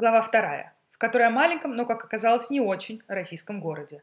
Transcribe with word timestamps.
Глава 0.00 0.22
вторая, 0.22 0.72
в 0.92 0.96
которой 0.96 1.26
о 1.26 1.30
маленьком, 1.30 1.76
но, 1.76 1.84
как 1.84 2.02
оказалось, 2.02 2.48
не 2.48 2.58
очень 2.58 3.02
российском 3.06 3.60
городе. 3.60 4.02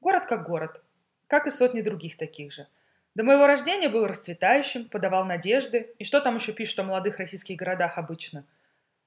Город 0.00 0.26
как 0.26 0.44
город, 0.44 0.82
как 1.28 1.46
и 1.46 1.50
сотни 1.50 1.80
других 1.80 2.16
таких 2.16 2.52
же. 2.52 2.66
До 3.14 3.22
моего 3.22 3.46
рождения 3.46 3.88
был 3.88 4.08
расцветающим, 4.08 4.88
подавал 4.88 5.24
надежды, 5.24 5.94
и 6.00 6.02
что 6.02 6.20
там 6.20 6.34
еще 6.34 6.52
пишут 6.52 6.80
о 6.80 6.82
молодых 6.82 7.18
российских 7.18 7.54
городах 7.54 7.98
обычно. 7.98 8.44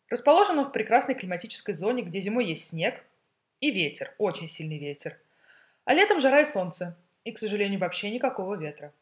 Расположен 0.09 0.57
он 0.59 0.63
в 0.67 0.71
прекрасной 0.71 1.15
климатической 1.15 1.73
зоне, 1.73 2.03
где 2.03 2.21
зимой 2.21 2.45
есть 2.45 2.69
снег 2.69 3.03
и 3.59 3.69
ветер, 3.69 4.15
очень 4.19 4.47
сильный 4.47 4.79
ветер. 4.79 5.17
А 5.83 5.93
летом 5.93 6.21
жара 6.21 6.39
и 6.39 6.45
солнце, 6.45 6.95
и, 7.25 7.33
к 7.33 7.37
сожалению, 7.37 7.81
вообще 7.81 8.09
никакого 8.09 8.55
ветра. 8.55 8.93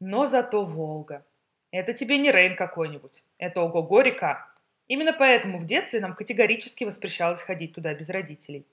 Но 0.00 0.24
зато 0.24 0.64
Волга. 0.64 1.26
Это 1.72 1.92
тебе 1.92 2.16
не 2.16 2.32
Рейн 2.32 2.56
какой-нибудь. 2.56 3.22
Это 3.36 3.60
ого-го 3.60 4.00
река. 4.00 4.55
Именно 4.88 5.12
поэтому 5.12 5.58
в 5.58 5.66
детстве 5.66 6.00
нам 6.00 6.12
категорически 6.12 6.84
воспрещалось 6.84 7.42
ходить 7.42 7.74
туда 7.74 7.92
без 7.94 8.08
родителей. 8.08 8.66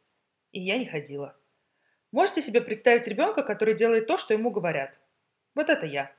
И 0.52 0.60
я 0.60 0.78
не 0.78 0.86
ходила. 0.86 1.36
Можете 2.12 2.42
себе 2.42 2.62
представить 2.62 3.08
ребенка, 3.08 3.42
который 3.42 3.74
делает 3.74 4.06
то, 4.06 4.18
что 4.18 4.34
ему 4.34 4.52
говорят? 4.52 5.00
Вот 5.56 5.70
это 5.70 5.88
я. 5.88 6.12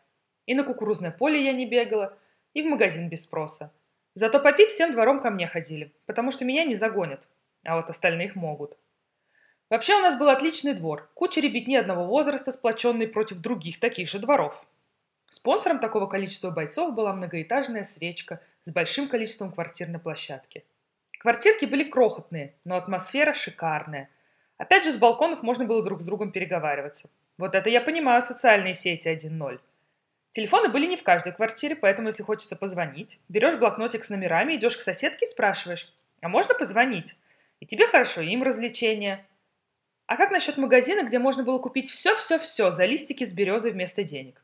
И 0.47 0.55
на 0.55 0.65
кукурузное 0.65 1.13
поле 1.13 1.45
я 1.45 1.53
не 1.53 1.67
бегала, 1.67 2.19
и 2.53 2.63
в 2.63 2.67
магазин 2.67 3.09
без 3.09 3.23
спроса. 3.23 3.73
Зато 4.15 4.41
попить 4.41 4.71
всем 4.71 4.93
двором 4.93 5.21
ко 5.21 5.31
мне 5.31 5.47
ходили, 5.47 5.93
потому 6.07 6.31
что 6.31 6.45
меня 6.45 6.65
не 6.65 6.75
загонят, 6.75 7.29
а 7.65 7.77
вот 7.77 7.91
остальных 7.91 8.35
могут. 8.35 8.77
Вообще 9.71 9.95
у 9.97 10.01
нас 10.01 10.17
был 10.17 10.29
отличный 10.29 10.75
двор, 10.75 11.11
куча 11.15 11.41
ребятни 11.41 11.75
одного 11.75 12.05
возраста, 12.05 12.53
сплоченный 12.53 13.09
против 13.09 13.39
других 13.39 13.81
таких 13.81 14.09
же 14.09 14.19
дворов. 14.19 14.67
Спонсором 15.29 15.81
такого 15.81 16.07
количества 16.07 16.51
бойцов 16.51 16.95
была 16.95 17.13
многоэтажная 17.13 17.83
свечка 17.83 18.41
с 18.65 18.73
большим 18.73 19.09
количеством 19.09 19.51
квартир 19.51 19.89
на 19.89 19.99
площадке. 19.99 20.65
Квартирки 21.21 21.67
были 21.67 21.85
крохотные, 21.85 22.55
но 22.65 22.77
атмосфера 22.77 23.35
шикарная. 23.35 24.09
Опять 24.57 24.85
же, 24.85 24.93
с 24.93 24.97
балконов 24.97 25.43
можно 25.43 25.67
было 25.67 25.85
друг 25.85 26.01
с 26.01 26.05
другом 26.05 26.33
переговариваться. 26.33 27.11
Вот 27.37 27.55
это 27.55 27.69
я 27.69 27.83
понимаю 27.83 28.23
социальные 28.23 28.75
сети 28.75 29.09
1.0. 29.09 29.61
Телефоны 30.31 30.71
были 30.71 30.87
не 30.87 30.97
в 30.97 31.03
каждой 31.03 31.33
квартире, 31.33 31.77
поэтому 31.77 32.09
если 32.09 32.23
хочется 32.23 32.57
позвонить, 32.57 33.21
берешь 33.29 33.57
блокнотик 33.57 34.03
с 34.03 34.09
номерами, 34.09 34.55
идешь 34.55 34.79
к 34.79 34.81
соседке 34.81 35.27
и 35.27 35.29
спрашиваешь, 35.29 35.93
а 36.23 36.29
можно 36.29 36.55
позвонить? 36.55 37.17
И 37.61 37.67
тебе 37.67 37.87
хорошо, 37.87 38.23
и 38.23 38.31
им 38.31 38.43
развлечения. 38.43 39.27
А 40.07 40.17
как 40.17 40.31
насчет 40.31 40.57
магазина, 40.57 41.05
где 41.05 41.19
можно 41.19 41.45
было 41.45 41.59
купить 41.59 41.91
все-все-все 41.91 42.71
за 42.71 42.87
листики 42.87 43.25
с 43.25 43.35
березой 43.35 43.73
вместо 43.73 44.05
денег? 44.05 44.43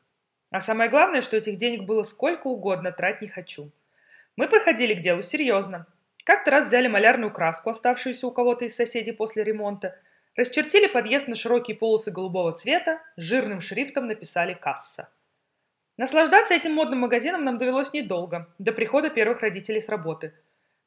А 0.51 0.61
самое 0.61 0.89
главное, 0.89 1.21
что 1.21 1.37
этих 1.37 1.57
денег 1.57 1.83
было 1.83 2.03
сколько 2.03 2.47
угодно, 2.47 2.91
трать 2.91 3.21
не 3.21 3.27
хочу. 3.27 3.71
Мы 4.37 4.47
подходили 4.47 4.93
к 4.93 4.99
делу 4.99 5.21
серьезно. 5.21 5.87
Как-то 6.23 6.51
раз 6.51 6.67
взяли 6.67 6.87
малярную 6.87 7.31
краску, 7.31 7.69
оставшуюся 7.69 8.27
у 8.27 8.31
кого-то 8.31 8.65
из 8.65 8.75
соседей 8.75 9.11
после 9.11 9.43
ремонта, 9.43 9.97
расчертили 10.35 10.87
подъезд 10.87 11.27
на 11.27 11.35
широкие 11.35 11.75
полосы 11.75 12.11
голубого 12.11 12.53
цвета, 12.53 13.01
жирным 13.17 13.59
шрифтом 13.59 14.07
написали 14.07 14.53
«Касса». 14.53 15.09
Наслаждаться 15.97 16.53
этим 16.53 16.73
модным 16.73 16.99
магазином 16.99 17.43
нам 17.43 17.57
довелось 17.57 17.93
недолго, 17.93 18.47
до 18.57 18.71
прихода 18.71 19.09
первых 19.09 19.41
родителей 19.41 19.81
с 19.81 19.89
работы. 19.89 20.33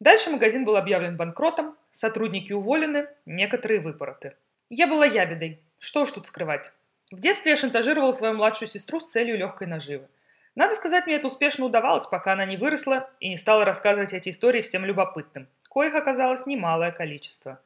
Дальше 0.01 0.31
магазин 0.31 0.65
был 0.65 0.77
объявлен 0.77 1.17
банкротом, 1.17 1.77
сотрудники 1.91 2.53
уволены, 2.53 3.09
некоторые 3.27 3.81
выпороты. 3.81 4.35
Я 4.71 4.87
была 4.87 5.07
ябедой, 5.07 5.61
что 5.79 6.03
уж 6.03 6.11
тут 6.11 6.27
скрывать. 6.27 6.73
В 7.13 7.21
детстве 7.21 7.51
я 7.51 7.57
шантажировала 7.57 8.13
свою 8.13 8.35
младшую 8.35 8.69
сестру 8.69 8.99
с 8.99 9.07
целью 9.07 9.37
легкой 9.37 9.69
наживы. 9.69 10.09
Надо 10.55 10.75
сказать, 10.75 11.07
мне 11.07 11.17
это 11.17 11.27
успешно 11.27 11.65
удавалось, 11.65 12.07
пока 12.07 12.33
она 12.33 12.45
не 12.45 12.57
выросла 12.57 13.11
и 13.19 13.29
не 13.29 13.37
стала 13.37 13.65
рассказывать 13.65 14.13
эти 14.13 14.29
истории 14.29 14.63
всем 14.63 14.85
любопытным, 14.85 15.49
коих 15.69 15.95
оказалось 15.95 16.47
немалое 16.47 16.93
количество. 16.93 17.61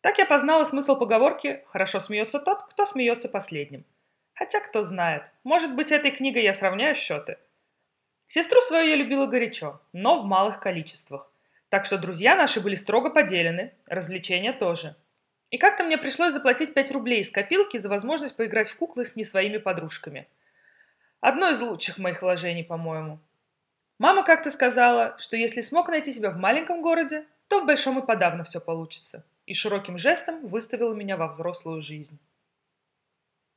Так 0.00 0.18
я 0.18 0.26
познала 0.26 0.64
смысл 0.64 0.96
поговорки 0.96 1.62
«хорошо 1.66 2.00
смеется 2.00 2.40
тот, 2.40 2.64
кто 2.64 2.86
смеется 2.86 3.28
последним». 3.28 3.84
Хотя, 4.34 4.60
кто 4.60 4.82
знает, 4.82 5.30
может 5.44 5.74
быть, 5.74 5.92
этой 5.92 6.10
книгой 6.10 6.42
я 6.42 6.54
сравняю 6.54 6.94
счеты. 6.94 7.38
Сестру 8.26 8.62
свою 8.62 8.88
я 8.88 8.96
любила 8.96 9.26
горячо, 9.26 9.80
но 9.92 10.16
в 10.16 10.24
малых 10.24 10.58
количествах. 10.58 11.30
Так 11.68 11.84
что 11.84 11.98
друзья 11.98 12.34
наши 12.34 12.60
были 12.60 12.74
строго 12.74 13.10
поделены, 13.10 13.74
развлечения 13.86 14.52
тоже. 14.52 14.96
И 15.50 15.58
как-то 15.58 15.84
мне 15.84 15.98
пришлось 15.98 16.32
заплатить 16.32 16.72
5 16.72 16.92
рублей 16.92 17.20
из 17.20 17.30
копилки 17.30 17.76
за 17.76 17.90
возможность 17.90 18.36
поиграть 18.36 18.70
в 18.70 18.76
куклы 18.76 19.04
с 19.04 19.16
не 19.16 19.24
своими 19.24 19.58
подружками. 19.58 20.26
Одно 21.22 21.50
из 21.50 21.62
лучших 21.62 21.98
моих 21.98 22.20
вложений, 22.20 22.64
по-моему. 22.64 23.20
Мама 24.00 24.24
как-то 24.24 24.50
сказала, 24.50 25.16
что 25.18 25.36
если 25.36 25.60
смог 25.60 25.88
найти 25.88 26.12
себя 26.12 26.30
в 26.30 26.36
маленьком 26.36 26.82
городе, 26.82 27.26
то 27.46 27.60
в 27.60 27.64
большом 27.64 28.00
и 28.00 28.04
подавно 28.04 28.42
все 28.42 28.60
получится. 28.60 29.24
И 29.46 29.54
широким 29.54 29.98
жестом 29.98 30.44
выставила 30.48 30.92
меня 30.94 31.16
во 31.16 31.28
взрослую 31.28 31.80
жизнь. 31.80 32.18